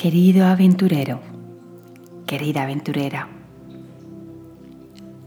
[0.00, 1.18] Querido aventurero,
[2.24, 3.26] querida aventurera,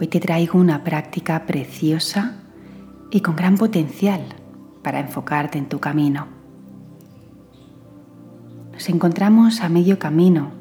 [0.00, 2.36] hoy te traigo una práctica preciosa
[3.10, 4.22] y con gran potencial
[4.82, 6.28] para enfocarte en tu camino.
[8.72, 10.52] Nos encontramos a medio camino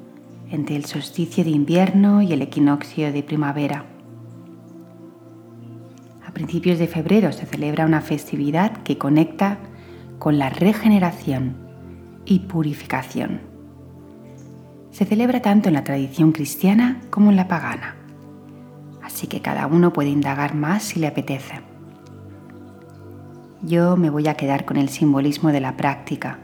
[0.50, 3.86] entre el solsticio de invierno y el equinoccio de primavera.
[6.28, 9.60] A principios de febrero se celebra una festividad que conecta
[10.20, 11.56] con la regeneración
[12.26, 13.53] y purificación.
[14.94, 17.96] Se celebra tanto en la tradición cristiana como en la pagana,
[19.02, 21.62] así que cada uno puede indagar más si le apetece.
[23.64, 26.38] Yo me voy a quedar con el simbolismo de la práctica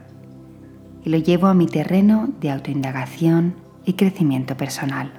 [1.06, 3.54] y lo llevo a mi terreno de autoindagación
[3.86, 5.12] y crecimiento personal.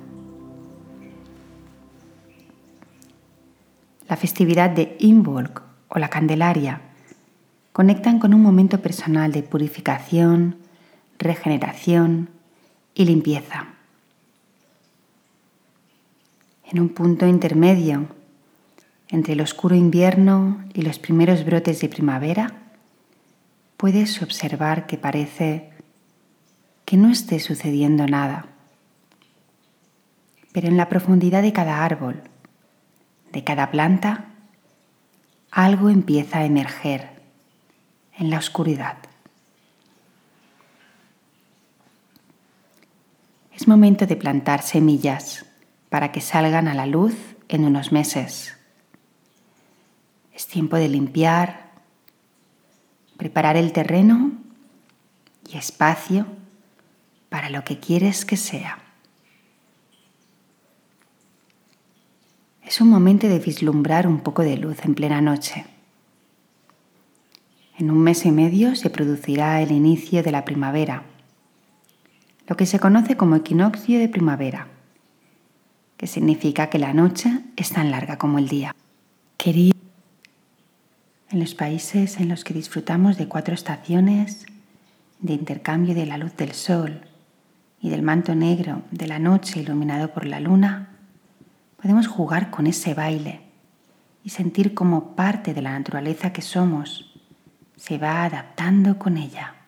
[4.08, 6.80] La festividad de Imbolc o la Candelaria
[7.72, 10.56] conectan con un momento personal de purificación,
[11.16, 12.39] regeneración
[12.94, 13.68] y limpieza.
[16.64, 18.06] En un punto intermedio
[19.08, 22.54] entre el oscuro invierno y los primeros brotes de primavera,
[23.76, 25.70] puedes observar que parece
[26.84, 28.46] que no esté sucediendo nada.
[30.52, 32.22] Pero en la profundidad de cada árbol,
[33.32, 34.26] de cada planta,
[35.50, 37.08] algo empieza a emerger
[38.16, 38.98] en la oscuridad.
[43.60, 45.44] Es momento de plantar semillas
[45.90, 47.14] para que salgan a la luz
[47.46, 48.56] en unos meses.
[50.32, 51.70] Es tiempo de limpiar,
[53.18, 54.32] preparar el terreno
[55.46, 56.26] y espacio
[57.28, 58.78] para lo que quieres que sea.
[62.62, 65.66] Es un momento de vislumbrar un poco de luz en plena noche.
[67.76, 71.04] En un mes y medio se producirá el inicio de la primavera,
[72.50, 74.66] lo que se conoce como equinoccio de primavera,
[75.96, 78.74] que significa que la noche es tan larga como el día.
[79.36, 79.78] Querido,
[81.30, 84.46] en los países en los que disfrutamos de cuatro estaciones,
[85.20, 87.02] de intercambio de la luz del sol
[87.80, 90.88] y del manto negro de la noche iluminado por la luna,
[91.80, 93.42] podemos jugar con ese baile
[94.24, 97.14] y sentir como parte de la naturaleza que somos
[97.76, 99.59] se va adaptando con ella.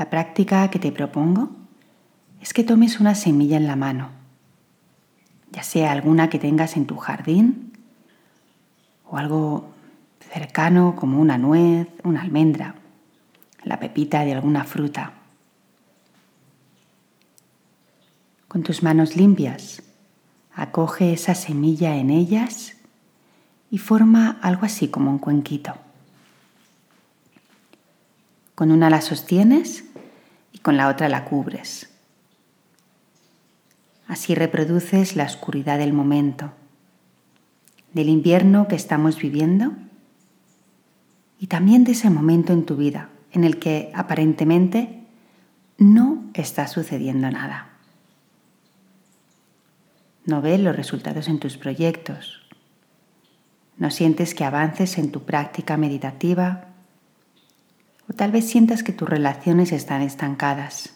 [0.00, 1.50] La práctica que te propongo
[2.40, 4.08] es que tomes una semilla en la mano,
[5.52, 7.74] ya sea alguna que tengas en tu jardín
[9.04, 9.68] o algo
[10.32, 12.76] cercano como una nuez, una almendra,
[13.62, 15.12] la pepita de alguna fruta.
[18.48, 19.82] Con tus manos limpias,
[20.54, 22.74] acoge esa semilla en ellas
[23.70, 25.74] y forma algo así como un cuenquito.
[28.54, 29.84] Con una la sostienes
[30.62, 31.90] con la otra la cubres.
[34.06, 36.52] Así reproduces la oscuridad del momento,
[37.92, 39.72] del invierno que estamos viviendo
[41.38, 45.04] y también de ese momento en tu vida en el que aparentemente
[45.78, 47.70] no está sucediendo nada.
[50.26, 52.42] No ves los resultados en tus proyectos,
[53.78, 56.69] no sientes que avances en tu práctica meditativa
[58.10, 60.90] o tal vez sientas que tus relaciones están estancadas.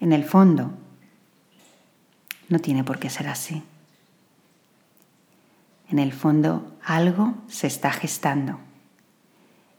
[0.00, 0.72] En el fondo,
[2.48, 3.62] no tiene por qué ser así.
[5.88, 8.58] En el fondo, algo se está gestando.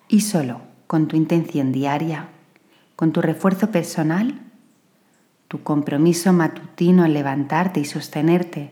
[0.07, 2.29] Y solo con tu intención diaria,
[2.95, 4.39] con tu refuerzo personal,
[5.49, 8.71] tu compromiso matutino en levantarte y sostenerte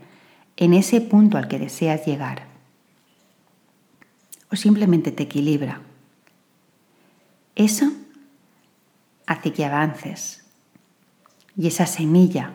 [0.56, 2.53] en ese punto al que deseas llegar.
[4.56, 5.82] Simplemente te equilibra.
[7.56, 7.92] Eso
[9.26, 10.46] hace que avances.
[11.58, 12.54] Y esa semilla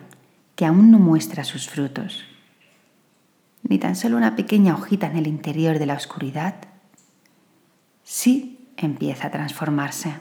[0.55, 2.25] que aún no muestra sus frutos,
[3.63, 6.55] ni tan solo una pequeña hojita en el interior de la oscuridad,
[8.03, 10.15] sí empieza a transformarse.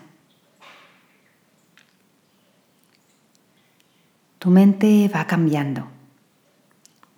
[4.38, 5.97] Tu mente va cambiando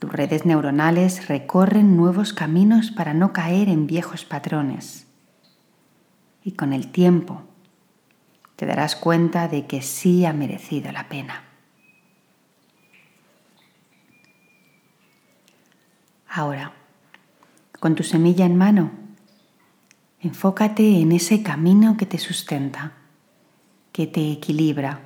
[0.01, 5.07] tus redes neuronales recorren nuevos caminos para no caer en viejos patrones.
[6.43, 7.43] Y con el tiempo
[8.57, 11.45] te darás cuenta de que sí ha merecido la pena.
[16.29, 16.73] Ahora,
[17.79, 18.93] con tu semilla en mano,
[20.21, 22.93] enfócate en ese camino que te sustenta,
[23.93, 25.01] que te equilibra,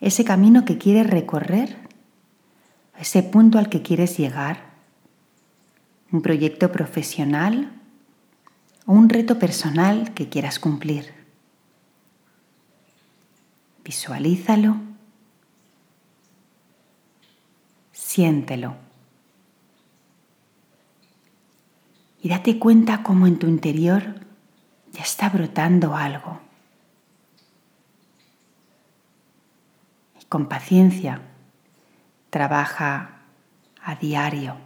[0.00, 1.83] ese camino que quieres recorrer
[2.98, 4.74] ese punto al que quieres llegar,
[6.12, 7.72] un proyecto profesional
[8.86, 11.12] o un reto personal que quieras cumplir.
[13.84, 14.76] Visualízalo,
[17.92, 18.76] siéntelo.
[22.22, 24.14] Y date cuenta cómo en tu interior
[24.92, 26.40] ya está brotando algo.
[30.22, 31.20] Y con paciencia
[32.34, 33.20] trabaja
[33.80, 34.56] a diario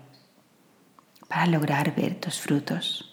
[1.29, 3.05] para lograr ver tus frutos.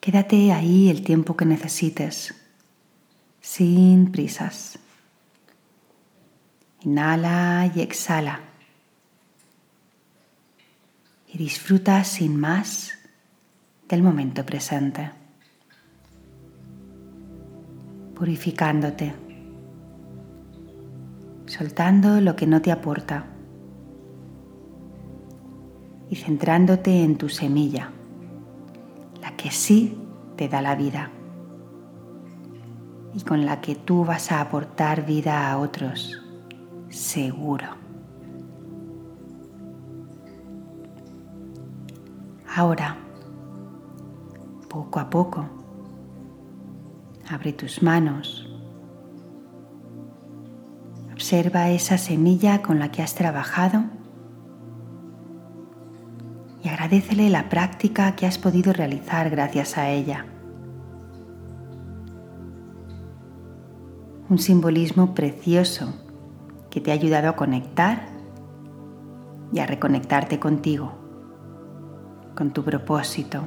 [0.00, 2.34] Quédate ahí el tiempo que necesites,
[3.40, 4.80] sin prisas.
[6.80, 8.40] Inhala y exhala.
[11.28, 12.94] Y disfruta sin más
[13.88, 15.12] del momento presente.
[18.16, 19.27] Purificándote.
[21.48, 23.24] Soltando lo que no te aporta.
[26.10, 27.90] Y centrándote en tu semilla
[29.20, 29.98] la que sí
[30.36, 31.10] te da la vida
[33.14, 36.22] y con la que tú vas a aportar vida a otros,
[36.90, 37.66] seguro.
[42.54, 42.96] Ahora,
[44.68, 45.48] poco a poco,
[47.30, 48.37] abre tus manos.
[51.28, 53.84] Observa esa semilla con la que has trabajado
[56.64, 60.24] y agradecele la práctica que has podido realizar gracias a ella.
[64.30, 65.92] Un simbolismo precioso
[66.70, 68.08] que te ha ayudado a conectar
[69.52, 70.94] y a reconectarte contigo,
[72.34, 73.44] con tu propósito,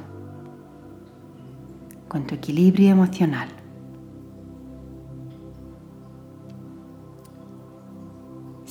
[2.06, 3.48] con tu equilibrio emocional.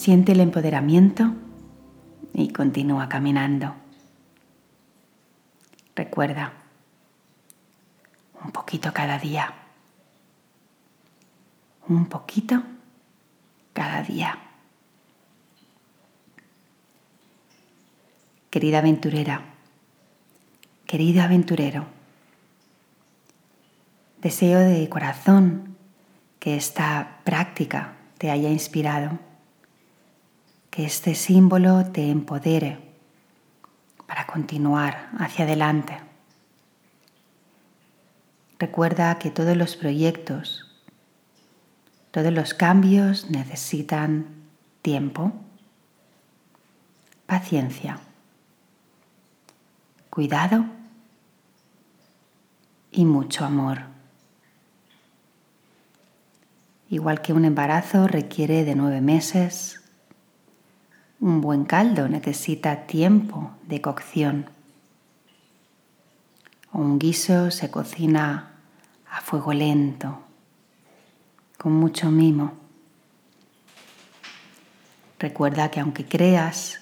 [0.02, 1.32] Siente el empoderamiento
[2.34, 3.76] y continúa caminando.
[5.96, 6.54] Recuerda,
[8.44, 9.54] un poquito cada día.
[11.88, 12.64] Un poquito
[13.74, 14.40] cada día.
[18.50, 19.44] Querida aventurera,
[20.88, 21.86] querido aventurero,
[24.20, 25.78] deseo de corazón
[26.40, 29.20] que esta práctica te haya inspirado,
[30.72, 32.80] que este símbolo te empodere
[34.08, 36.00] para continuar hacia adelante.
[38.58, 40.82] Recuerda que todos los proyectos,
[42.12, 44.28] todos los cambios necesitan
[44.82, 45.34] tiempo,
[47.26, 48.00] paciencia,
[50.10, 50.66] cuidado
[52.92, 53.80] y mucho amor.
[56.90, 59.81] Igual que un embarazo requiere de nueve meses,
[61.22, 64.50] un buen caldo necesita tiempo de cocción.
[66.74, 68.56] Un guiso se cocina
[69.08, 70.20] a fuego lento,
[71.60, 72.54] con mucho mimo.
[75.20, 76.80] Recuerda que aunque creas,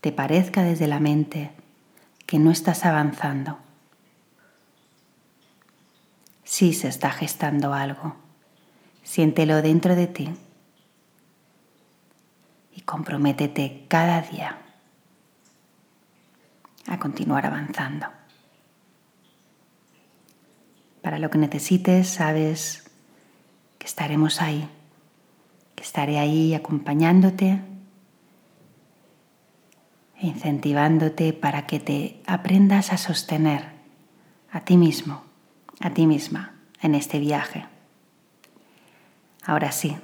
[0.00, 1.50] te parezca desde la mente
[2.24, 3.58] que no estás avanzando,
[6.44, 8.14] sí se está gestando algo.
[9.02, 10.30] Siéntelo dentro de ti
[12.76, 14.58] y comprométete cada día
[16.86, 18.06] a continuar avanzando.
[21.02, 22.84] Para lo que necesites, sabes
[23.78, 24.68] que estaremos ahí,
[25.74, 27.62] que estaré ahí acompañándote
[30.18, 33.70] e incentivándote para que te aprendas a sostener
[34.50, 35.24] a ti mismo,
[35.80, 37.66] a ti misma en este viaje.
[39.44, 39.96] Ahora sí,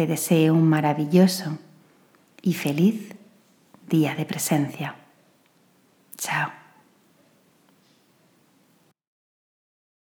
[0.00, 1.58] te deseo un maravilloso
[2.40, 3.14] y feliz
[3.86, 4.94] día de presencia.
[6.16, 6.59] Chao.